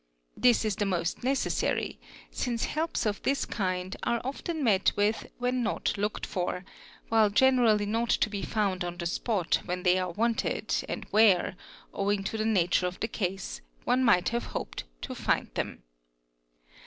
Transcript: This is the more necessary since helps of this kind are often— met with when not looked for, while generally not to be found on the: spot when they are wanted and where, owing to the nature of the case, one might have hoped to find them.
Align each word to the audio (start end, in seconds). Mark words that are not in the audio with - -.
This 0.35 0.65
is 0.65 0.77
the 0.77 0.87
more 0.87 1.03
necessary 1.21 1.99
since 2.31 2.65
helps 2.65 3.05
of 3.05 3.21
this 3.21 3.45
kind 3.45 3.95
are 4.01 4.19
often— 4.23 4.63
met 4.63 4.91
with 4.95 5.27
when 5.37 5.61
not 5.61 5.95
looked 5.95 6.25
for, 6.25 6.65
while 7.09 7.29
generally 7.29 7.85
not 7.85 8.09
to 8.09 8.27
be 8.27 8.41
found 8.41 8.83
on 8.83 8.97
the: 8.97 9.05
spot 9.05 9.59
when 9.65 9.83
they 9.83 9.99
are 9.99 10.09
wanted 10.09 10.73
and 10.89 11.05
where, 11.11 11.55
owing 11.93 12.23
to 12.23 12.35
the 12.35 12.45
nature 12.45 12.87
of 12.87 12.99
the 12.99 13.07
case, 13.07 13.61
one 13.83 14.03
might 14.03 14.29
have 14.29 14.45
hoped 14.57 14.85
to 15.03 15.13
find 15.13 15.53
them. 15.53 15.83